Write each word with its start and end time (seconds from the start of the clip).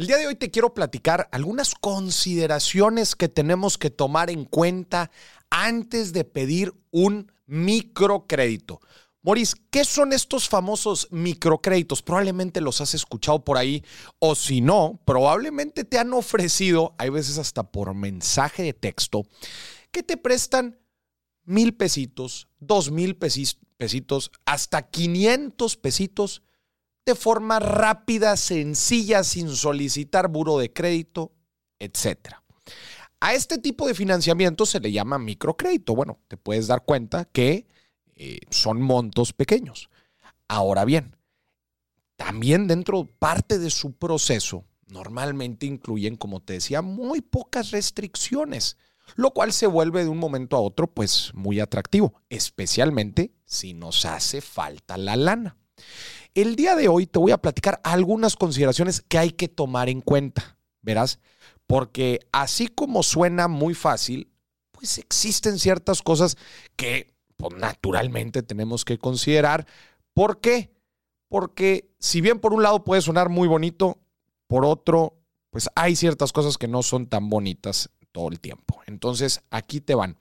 El 0.00 0.06
día 0.06 0.16
de 0.16 0.28
hoy 0.28 0.34
te 0.34 0.50
quiero 0.50 0.72
platicar 0.72 1.28
algunas 1.30 1.74
consideraciones 1.74 3.14
que 3.14 3.28
tenemos 3.28 3.76
que 3.76 3.90
tomar 3.90 4.30
en 4.30 4.46
cuenta 4.46 5.10
antes 5.50 6.14
de 6.14 6.24
pedir 6.24 6.72
un 6.90 7.30
microcrédito. 7.44 8.80
Moris, 9.20 9.54
¿qué 9.70 9.84
son 9.84 10.14
estos 10.14 10.48
famosos 10.48 11.06
microcréditos? 11.10 12.00
Probablemente 12.00 12.62
los 12.62 12.80
has 12.80 12.94
escuchado 12.94 13.44
por 13.44 13.58
ahí 13.58 13.84
o 14.18 14.34
si 14.34 14.62
no, 14.62 15.02
probablemente 15.04 15.84
te 15.84 15.98
han 15.98 16.14
ofrecido, 16.14 16.94
hay 16.96 17.10
veces 17.10 17.36
hasta 17.36 17.70
por 17.70 17.92
mensaje 17.92 18.62
de 18.62 18.72
texto, 18.72 19.26
que 19.92 20.02
te 20.02 20.16
prestan 20.16 20.78
mil 21.44 21.76
pesitos, 21.76 22.48
dos 22.58 22.90
mil 22.90 23.16
pesitos, 23.16 24.32
hasta 24.46 24.80
500 24.80 25.76
pesitos 25.76 26.42
de 27.04 27.14
forma 27.14 27.58
rápida, 27.58 28.36
sencilla, 28.36 29.24
sin 29.24 29.48
solicitar 29.50 30.28
buro 30.28 30.58
de 30.58 30.72
crédito, 30.72 31.32
etc. 31.78 32.34
A 33.20 33.34
este 33.34 33.58
tipo 33.58 33.86
de 33.86 33.94
financiamiento 33.94 34.64
se 34.64 34.80
le 34.80 34.92
llama 34.92 35.18
microcrédito. 35.18 35.94
Bueno, 35.94 36.18
te 36.28 36.36
puedes 36.36 36.66
dar 36.66 36.84
cuenta 36.84 37.26
que 37.26 37.66
eh, 38.16 38.40
son 38.50 38.80
montos 38.80 39.32
pequeños. 39.32 39.90
Ahora 40.48 40.84
bien, 40.84 41.16
también 42.16 42.66
dentro 42.66 43.06
parte 43.18 43.58
de 43.58 43.70
su 43.70 43.92
proceso, 43.92 44.64
normalmente 44.88 45.66
incluyen, 45.66 46.16
como 46.16 46.40
te 46.40 46.54
decía, 46.54 46.82
muy 46.82 47.20
pocas 47.20 47.70
restricciones, 47.70 48.76
lo 49.16 49.30
cual 49.32 49.52
se 49.52 49.66
vuelve 49.66 50.02
de 50.04 50.10
un 50.10 50.18
momento 50.18 50.56
a 50.56 50.60
otro 50.60 50.86
pues 50.86 51.32
muy 51.34 51.60
atractivo, 51.60 52.14
especialmente 52.28 53.32
si 53.44 53.74
nos 53.74 54.04
hace 54.04 54.40
falta 54.40 54.96
la 54.96 55.16
lana. 55.16 55.56
El 56.34 56.56
día 56.56 56.76
de 56.76 56.88
hoy 56.88 57.06
te 57.06 57.18
voy 57.18 57.32
a 57.32 57.38
platicar 57.38 57.80
algunas 57.82 58.36
consideraciones 58.36 59.00
que 59.00 59.18
hay 59.18 59.30
que 59.30 59.48
tomar 59.48 59.88
en 59.88 60.00
cuenta, 60.00 60.56
verás, 60.82 61.18
porque 61.66 62.20
así 62.32 62.68
como 62.68 63.02
suena 63.02 63.48
muy 63.48 63.74
fácil, 63.74 64.30
pues 64.70 64.98
existen 64.98 65.58
ciertas 65.58 66.02
cosas 66.02 66.36
que 66.76 67.14
pues, 67.36 67.54
naturalmente 67.56 68.42
tenemos 68.42 68.84
que 68.84 68.98
considerar. 68.98 69.66
¿Por 70.14 70.40
qué? 70.40 70.70
Porque 71.28 71.90
si 71.98 72.20
bien 72.20 72.38
por 72.40 72.52
un 72.52 72.62
lado 72.62 72.84
puede 72.84 73.02
sonar 73.02 73.28
muy 73.28 73.48
bonito, 73.48 73.98
por 74.46 74.64
otro, 74.64 75.16
pues 75.50 75.68
hay 75.74 75.96
ciertas 75.96 76.32
cosas 76.32 76.58
que 76.58 76.68
no 76.68 76.82
son 76.82 77.06
tan 77.06 77.28
bonitas 77.28 77.90
todo 78.12 78.28
el 78.28 78.40
tiempo. 78.40 78.80
Entonces, 78.86 79.42
aquí 79.50 79.80
te 79.80 79.94
van. 79.94 80.18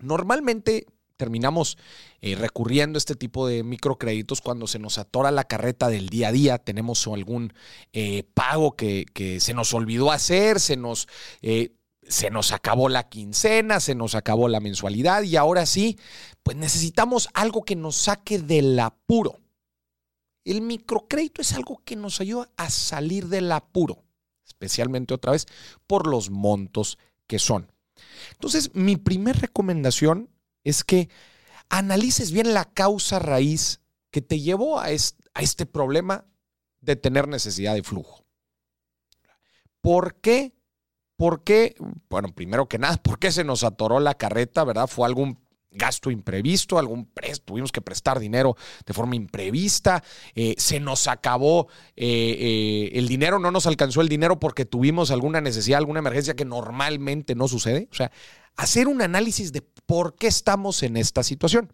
Normalmente 0.00 0.86
terminamos 1.16 1.78
eh, 2.20 2.34
recurriendo 2.34 2.96
a 2.96 2.98
este 2.98 3.14
tipo 3.14 3.46
de 3.46 3.62
microcréditos 3.62 4.40
cuando 4.40 4.66
se 4.66 4.78
nos 4.78 4.98
atora 4.98 5.30
la 5.30 5.44
carreta 5.44 5.88
del 5.88 6.08
día 6.08 6.28
a 6.28 6.32
día, 6.32 6.58
tenemos 6.58 7.06
algún 7.06 7.52
eh, 7.92 8.24
pago 8.34 8.76
que, 8.76 9.06
se 9.40 9.54
nos 9.54 9.74
olvidó 9.74 10.10
hacer, 10.10 10.60
se 10.60 10.76
nos, 10.76 11.08
eh, 11.42 11.72
se 12.02 12.30
nos 12.30 12.52
acabó 12.52 12.88
la 12.88 13.08
quincena, 13.08 13.80
se 13.80 13.94
nos 13.94 14.14
acabó 14.14 14.48
la 14.48 14.60
mensualidad 14.60 15.22
y 15.22 15.36
ahora 15.36 15.66
sí, 15.66 15.98
pues 16.42 16.56
necesitamos 16.56 17.28
algo 17.34 17.64
que 17.64 17.76
nos 17.76 17.96
saque 17.96 18.38
del 18.38 18.78
apuro. 18.78 19.40
El 20.44 20.60
microcrédito 20.60 21.40
es 21.40 21.54
algo 21.54 21.80
que 21.84 21.96
nos 21.96 22.20
ayuda 22.20 22.50
a 22.56 22.68
salir 22.68 23.28
del 23.28 23.50
apuro, 23.50 24.04
especialmente 24.46 25.14
otra 25.14 25.32
vez 25.32 25.46
por 25.86 26.06
los 26.06 26.28
montos 26.28 26.98
que 27.26 27.38
son. 27.38 27.72
Entonces, 28.32 28.74
mi 28.74 28.96
primera 28.96 29.38
recomendación 29.38 30.28
es 30.64 30.82
que 30.82 31.08
analices 31.68 32.32
bien 32.32 32.54
la 32.54 32.64
causa 32.64 33.18
raíz 33.18 33.80
que 34.10 34.22
te 34.22 34.40
llevó 34.40 34.80
a 34.80 34.90
este, 34.90 35.66
problema 35.66 36.26
de 36.80 36.96
tener 36.96 37.28
necesidad 37.28 37.74
de 37.74 37.82
flujo. 37.82 38.24
¿Por 39.80 40.20
qué? 40.20 40.54
¿Por 41.16 41.44
qué? 41.44 41.74
Bueno, 42.08 42.34
primero 42.34 42.68
que 42.68 42.78
nada, 42.78 42.96
¿por 42.96 43.18
qué 43.18 43.30
se 43.30 43.44
nos 43.44 43.64
atoró 43.64 44.00
la 44.00 44.14
carreta, 44.14 44.64
verdad? 44.64 44.86
¿Fue 44.86 45.06
algún 45.06 45.43
gasto 45.74 46.10
imprevisto, 46.10 46.78
algún 46.78 47.10
tuvimos 47.44 47.72
que 47.72 47.82
prestar 47.82 48.18
dinero 48.18 48.56
de 48.86 48.94
forma 48.94 49.16
imprevista, 49.16 50.02
eh, 50.34 50.54
se 50.56 50.80
nos 50.80 51.08
acabó 51.08 51.68
eh, 51.96 52.06
eh, 52.06 52.98
el 52.98 53.08
dinero, 53.08 53.38
no 53.38 53.50
nos 53.50 53.66
alcanzó 53.66 54.00
el 54.00 54.08
dinero 54.08 54.38
porque 54.38 54.64
tuvimos 54.64 55.10
alguna 55.10 55.40
necesidad, 55.40 55.78
alguna 55.78 55.98
emergencia 55.98 56.34
que 56.34 56.44
normalmente 56.44 57.34
no 57.34 57.48
sucede. 57.48 57.88
O 57.90 57.94
sea, 57.94 58.10
hacer 58.56 58.88
un 58.88 59.02
análisis 59.02 59.52
de 59.52 59.62
por 59.62 60.16
qué 60.16 60.28
estamos 60.28 60.82
en 60.82 60.96
esta 60.96 61.22
situación. 61.22 61.72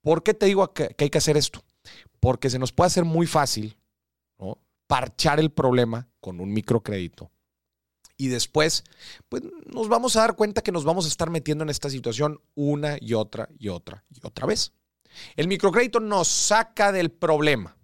¿Por 0.00 0.22
qué 0.22 0.32
te 0.32 0.46
digo 0.46 0.72
que, 0.72 0.96
hay 0.98 1.10
que 1.10 1.18
hacer 1.18 1.36
esto? 1.36 1.62
Porque 2.18 2.48
se 2.48 2.58
nos 2.58 2.72
puede 2.72 2.86
hacer 2.86 3.04
muy 3.04 3.26
fácil 3.26 3.76
parchar 4.86 5.38
el 5.38 5.50
problema 5.50 6.08
con 6.20 6.40
un 6.40 6.52
microcrédito. 6.52 7.30
Y 8.20 8.28
después, 8.28 8.84
pues 9.30 9.42
nos 9.64 9.88
vamos 9.88 10.14
a 10.14 10.20
dar 10.20 10.36
cuenta 10.36 10.60
que 10.60 10.72
nos 10.72 10.84
vamos 10.84 11.06
a 11.06 11.08
estar 11.08 11.30
metiendo 11.30 11.64
en 11.64 11.70
esta 11.70 11.88
situación 11.88 12.38
una 12.54 12.98
y 13.00 13.14
otra 13.14 13.48
y 13.58 13.68
otra 13.68 14.04
y 14.10 14.20
otra 14.22 14.46
vez. 14.46 14.74
El 15.36 15.48
microcrédito 15.48 16.00
nos 16.00 16.28
saca 16.28 16.92
del 16.92 17.10
problema, 17.10 17.78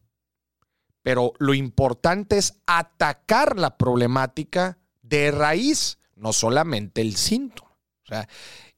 pero 1.00 1.32
lo 1.38 1.54
importante 1.54 2.36
es 2.36 2.60
atacar 2.66 3.58
la 3.58 3.78
problemática 3.78 4.76
de 5.00 5.30
raíz, 5.30 6.00
no 6.16 6.34
solamente 6.34 7.00
el 7.00 7.16
síntoma. 7.16 7.70
O 8.04 8.06
sea, 8.06 8.28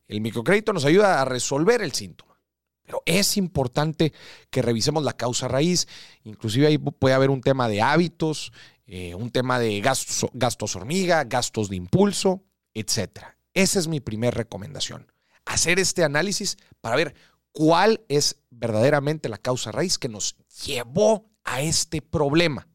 el 0.06 0.20
microcrédito 0.20 0.72
nos 0.72 0.84
ayuda 0.84 1.20
a 1.20 1.24
resolver 1.24 1.82
el 1.82 1.90
síntoma. 1.90 2.40
Pero 2.84 3.02
es 3.04 3.36
importante 3.36 4.12
que 4.48 4.62
revisemos 4.62 5.02
la 5.02 5.14
causa 5.14 5.48
raíz. 5.48 5.88
Inclusive 6.22 6.68
ahí 6.68 6.78
puede 6.78 7.16
haber 7.16 7.30
un 7.30 7.40
tema 7.40 7.68
de 7.68 7.82
hábitos, 7.82 8.52
eh, 8.90 9.14
un 9.14 9.30
tema 9.30 9.58
de 9.58 9.82
gastos, 9.82 10.30
gastos 10.32 10.74
hormiga, 10.74 11.22
gastos 11.24 11.68
de 11.68 11.76
impulso, 11.76 12.42
etc. 12.72 13.20
Esa 13.52 13.78
es 13.78 13.86
mi 13.86 14.00
primera 14.00 14.30
recomendación. 14.30 15.12
Hacer 15.44 15.78
este 15.78 16.04
análisis 16.04 16.56
para 16.80 16.96
ver 16.96 17.14
cuál 17.52 18.02
es 18.08 18.40
verdaderamente 18.48 19.28
la 19.28 19.36
causa 19.36 19.72
raíz 19.72 19.98
que 19.98 20.08
nos 20.08 20.36
llevó 20.64 21.30
a 21.44 21.60
este 21.60 22.00
problema. 22.00 22.66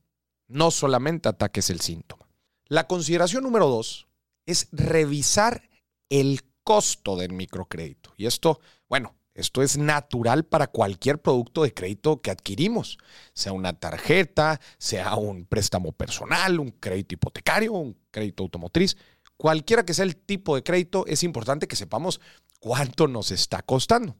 No 0.47 0.69
solamente 0.69 1.29
ataques 1.29 1.72
el 1.72 1.81
síntoma. 1.81 2.30
La 2.68 2.85
consideración 2.88 3.44
número 3.44 3.68
dos 3.68 4.07
es 4.45 4.68
revisar 4.72 5.68
el 6.09 6.41
costo 6.63 7.18
del 7.18 7.34
microcrédito. 7.34 8.13
Y 8.18 8.28
esto, 8.28 8.59
bueno, 8.88 9.16
esto 9.35 9.63
es 9.63 9.77
natural 9.77 10.45
para 10.45 10.67
cualquier 10.67 11.21
producto 11.21 11.63
de 11.63 11.73
crédito 11.73 12.21
que 12.21 12.31
adquirimos, 12.31 12.97
sea 13.33 13.51
una 13.51 13.73
tarjeta, 13.73 14.61
sea 14.77 15.16
un 15.16 15.45
préstamo 15.45 15.91
personal, 15.91 16.59
un 16.59 16.71
crédito 16.71 17.16
hipotecario, 17.16 17.73
un 17.73 17.97
crédito 18.11 18.44
automotriz, 18.44 18.95
cualquiera 19.38 19.85
que 19.85 19.94
sea 19.94 20.05
el 20.05 20.16
tipo 20.16 20.55
de 20.55 20.63
crédito, 20.63 21.05
es 21.07 21.23
importante 21.23 21.67
que 21.67 21.75
sepamos 21.75 22.21
cuánto 22.59 23.07
nos 23.07 23.31
está 23.31 23.61
costando. 23.61 24.16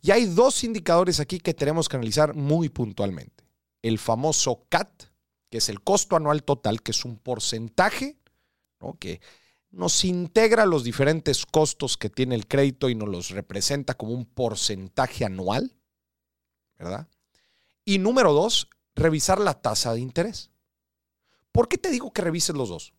Y 0.00 0.12
hay 0.12 0.26
dos 0.26 0.64
indicadores 0.64 1.20
aquí 1.20 1.40
que 1.40 1.54
tenemos 1.54 1.88
que 1.88 1.96
analizar 1.96 2.34
muy 2.34 2.68
puntualmente. 2.68 3.44
El 3.82 3.98
famoso 3.98 4.64
CAT, 4.68 5.04
que 5.50 5.58
es 5.58 5.68
el 5.68 5.82
costo 5.82 6.16
anual 6.16 6.42
total, 6.42 6.82
que 6.82 6.92
es 6.92 7.04
un 7.04 7.18
porcentaje 7.18 8.16
¿no? 8.80 8.96
que 8.98 9.20
nos 9.70 10.04
integra 10.04 10.66
los 10.66 10.84
diferentes 10.84 11.44
costos 11.44 11.96
que 11.96 12.10
tiene 12.10 12.34
el 12.34 12.46
crédito 12.46 12.88
y 12.88 12.94
nos 12.94 13.08
los 13.08 13.30
representa 13.30 13.94
como 13.94 14.12
un 14.12 14.24
porcentaje 14.24 15.24
anual, 15.24 15.76
¿verdad? 16.78 17.08
Y 17.84 17.98
número 17.98 18.32
dos, 18.32 18.68
revisar 18.94 19.40
la 19.40 19.54
tasa 19.54 19.92
de 19.92 20.00
interés. 20.00 20.50
¿Por 21.52 21.68
qué 21.68 21.78
te 21.78 21.90
digo 21.90 22.12
que 22.12 22.22
revises 22.22 22.54
los 22.54 22.68
dos? 22.68 22.92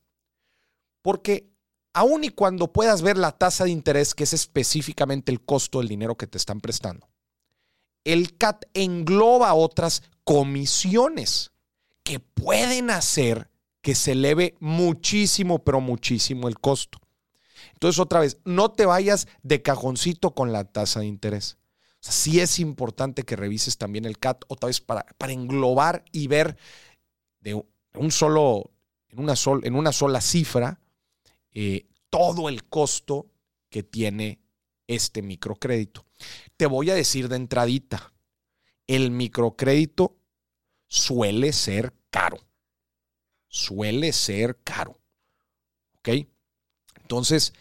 Porque 1.01 1.49
aun 1.93 2.23
y 2.23 2.29
cuando 2.29 2.71
puedas 2.71 3.01
ver 3.01 3.17
la 3.17 3.31
tasa 3.31 3.65
de 3.65 3.71
interés, 3.71 4.13
que 4.13 4.23
es 4.23 4.33
específicamente 4.33 5.31
el 5.31 5.43
costo 5.43 5.79
del 5.79 5.87
dinero 5.87 6.15
que 6.15 6.27
te 6.27 6.37
están 6.37 6.61
prestando, 6.61 7.09
el 8.03 8.37
CAT 8.37 8.65
engloba 8.73 9.53
otras 9.53 10.03
comisiones 10.23 11.51
que 12.03 12.19
pueden 12.19 12.89
hacer 12.89 13.49
que 13.81 13.95
se 13.95 14.11
eleve 14.11 14.55
muchísimo, 14.59 15.63
pero 15.63 15.81
muchísimo 15.81 16.47
el 16.47 16.59
costo. 16.59 16.99
Entonces, 17.73 17.99
otra 17.99 18.19
vez, 18.19 18.37
no 18.45 18.71
te 18.71 18.85
vayas 18.85 19.27
de 19.41 19.61
cajoncito 19.61 20.33
con 20.33 20.51
la 20.51 20.65
tasa 20.65 20.99
de 20.99 21.05
interés. 21.05 21.57
Sí 22.01 22.39
es 22.39 22.59
importante 22.59 23.23
que 23.23 23.35
revises 23.35 23.77
también 23.77 24.05
el 24.05 24.17
CAT, 24.17 24.43
otra 24.47 24.67
vez 24.67 24.81
para, 24.81 25.05
para 25.17 25.33
englobar 25.33 26.05
y 26.11 26.27
ver 26.27 26.57
de 27.39 27.61
un 27.93 28.11
solo, 28.11 28.71
en 29.09 29.19
una, 29.19 29.35
sol, 29.35 29.61
en 29.63 29.75
una 29.75 29.91
sola 29.91 30.21
cifra, 30.21 30.79
eh, 31.51 31.87
todo 32.09 32.49
el 32.49 32.65
costo 32.65 33.27
que 33.69 33.83
tiene 33.83 34.39
este 34.87 35.21
microcrédito. 35.21 36.05
Te 36.57 36.65
voy 36.65 36.89
a 36.89 36.95
decir 36.95 37.27
de 37.29 37.35
entradita, 37.35 38.13
el 38.87 39.11
microcrédito 39.11 40.17
suele 40.87 41.53
ser 41.53 41.93
caro 42.09 42.39
suele 43.49 44.13
ser 44.13 44.57
caro. 44.63 44.99
¿Ok? 45.97 46.27
Entonces, 47.01 47.53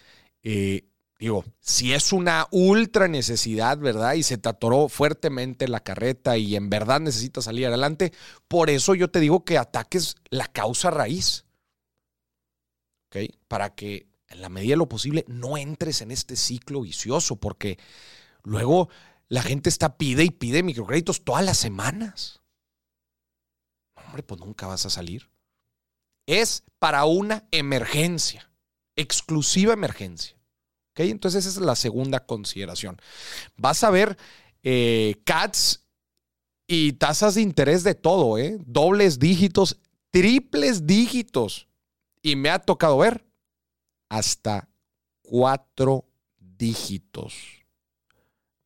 eh, 0.43 0.85
digo, 1.19 1.45
si 1.61 1.93
es 1.93 2.13
una 2.13 2.47
ultra 2.51 3.09
necesidad, 3.09 3.79
¿verdad? 3.79 4.15
Y 4.15 4.23
se 4.23 4.39
te 4.39 4.49
atoró 4.49 4.89
fuertemente 4.89 5.67
la 5.67 5.81
carreta 5.81 6.37
y 6.37 6.55
en 6.55 6.71
verdad 6.71 7.01
necesitas 7.01 7.45
salir 7.45 7.67
adelante, 7.67 8.13
por 8.47 8.71
eso 8.71 8.95
yo 8.95 9.11
te 9.11 9.21
digo 9.21 9.45
que 9.45 9.59
ataques 9.59 10.17
la 10.31 10.47
causa 10.47 10.91
raíz. 10.91 11.47
¿ok? 13.09 13.35
Para 13.49 13.75
que 13.75 14.07
en 14.29 14.43
la 14.43 14.49
medida 14.49 14.73
de 14.75 14.77
lo 14.77 14.89
posible 14.89 15.25
no 15.27 15.57
entres 15.57 16.03
en 16.03 16.11
este 16.11 16.37
ciclo 16.37 16.83
vicioso, 16.83 17.37
porque 17.37 17.79
luego 18.43 18.89
la 19.29 19.43
gente 19.43 19.69
está 19.69 19.97
pide 19.97 20.25
y 20.25 20.31
pide 20.31 20.63
microcréditos 20.63 21.25
todas 21.25 21.45
las 21.45 21.59
semanas. 21.59 22.41
Hombre, 23.95 24.23
pues 24.23 24.41
nunca 24.41 24.67
vas 24.67 24.87
a 24.87 24.91
salir. 24.91 25.29
Es 26.29 26.63
para 26.79 27.07
una 27.07 27.49
emergencia, 27.53 28.53
exclusiva 28.97 29.73
emergencia. 29.73 30.37
¿Ok? 30.91 31.01
Entonces 31.01 31.47
esa 31.47 31.59
es 31.59 31.65
la 31.65 31.75
segunda 31.75 32.27
consideración. 32.27 33.01
Vas 33.57 33.83
a 33.83 33.89
ver 33.89 34.19
eh, 34.63 35.23
CATS 35.25 35.87
y 36.67 36.93
tasas 36.93 37.37
de 37.37 37.41
interés 37.41 37.83
de 37.83 37.95
todo, 37.95 38.37
¿eh? 38.37 38.59
Dobles 38.67 39.19
dígitos, 39.19 39.81
triples 40.11 40.87
dígitos. 40.87 41.67
Y 42.21 42.37
me 42.37 42.51
ha 42.51 42.59
tocado 42.59 42.99
ver 42.99 43.25
hasta 44.11 44.69
cuatro 45.23 46.05
dígitos. 46.39 47.35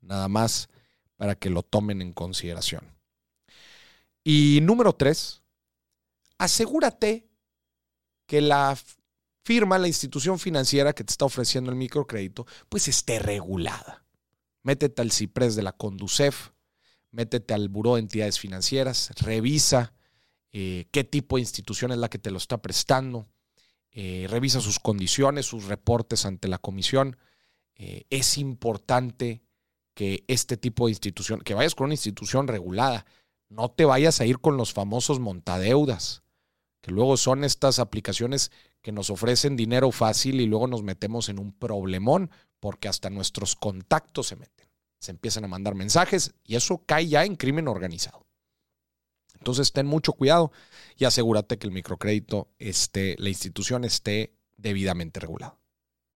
Nada 0.00 0.26
más 0.26 0.68
para 1.16 1.36
que 1.36 1.48
lo 1.48 1.62
tomen 1.62 2.02
en 2.02 2.12
consideración. 2.12 2.92
Y 4.24 4.58
número 4.62 4.94
tres, 4.94 5.42
asegúrate 6.38 7.28
que 8.32 8.40
la 8.40 8.78
firma, 9.44 9.76
la 9.76 9.88
institución 9.88 10.38
financiera 10.38 10.94
que 10.94 11.04
te 11.04 11.10
está 11.10 11.26
ofreciendo 11.26 11.70
el 11.70 11.76
microcrédito, 11.76 12.46
pues 12.70 12.88
esté 12.88 13.18
regulada. 13.18 14.06
Métete 14.62 15.02
al 15.02 15.12
CIPRES 15.12 15.54
de 15.54 15.60
la 15.60 15.72
Conducef, 15.72 16.48
métete 17.10 17.52
al 17.52 17.68
Buró 17.68 17.96
de 17.96 18.00
Entidades 18.00 18.40
Financieras, 18.40 19.10
revisa 19.20 19.92
eh, 20.50 20.86
qué 20.92 21.04
tipo 21.04 21.36
de 21.36 21.42
institución 21.42 21.92
es 21.92 21.98
la 21.98 22.08
que 22.08 22.18
te 22.18 22.30
lo 22.30 22.38
está 22.38 22.62
prestando, 22.62 23.28
eh, 23.90 24.26
revisa 24.30 24.62
sus 24.62 24.78
condiciones, 24.78 25.44
sus 25.44 25.66
reportes 25.66 26.24
ante 26.24 26.48
la 26.48 26.56
comisión. 26.56 27.18
Eh, 27.74 28.06
es 28.08 28.38
importante 28.38 29.42
que 29.92 30.24
este 30.26 30.56
tipo 30.56 30.86
de 30.86 30.92
institución, 30.92 31.42
que 31.42 31.52
vayas 31.52 31.74
con 31.74 31.84
una 31.84 31.94
institución 31.94 32.48
regulada, 32.48 33.04
no 33.50 33.70
te 33.70 33.84
vayas 33.84 34.22
a 34.22 34.24
ir 34.24 34.38
con 34.38 34.56
los 34.56 34.72
famosos 34.72 35.20
montadeudas, 35.20 36.22
que 36.82 36.90
luego 36.90 37.16
son 37.16 37.44
estas 37.44 37.78
aplicaciones 37.78 38.50
que 38.82 38.92
nos 38.92 39.08
ofrecen 39.08 39.56
dinero 39.56 39.90
fácil 39.92 40.40
y 40.40 40.46
luego 40.46 40.66
nos 40.66 40.82
metemos 40.82 41.28
en 41.28 41.38
un 41.38 41.52
problemón 41.52 42.30
porque 42.60 42.88
hasta 42.88 43.08
nuestros 43.08 43.56
contactos 43.56 44.26
se 44.26 44.36
meten. 44.36 44.68
Se 44.98 45.12
empiezan 45.12 45.44
a 45.44 45.48
mandar 45.48 45.74
mensajes 45.74 46.34
y 46.44 46.56
eso 46.56 46.82
cae 46.84 47.08
ya 47.08 47.24
en 47.24 47.36
crimen 47.36 47.68
organizado. 47.68 48.26
Entonces 49.38 49.72
ten 49.72 49.86
mucho 49.86 50.12
cuidado 50.12 50.52
y 50.96 51.04
asegúrate 51.04 51.58
que 51.58 51.66
el 51.66 51.72
microcrédito 51.72 52.48
esté, 52.58 53.16
la 53.18 53.28
institución 53.28 53.84
esté 53.84 54.34
debidamente 54.56 55.20
regulada. 55.20 55.61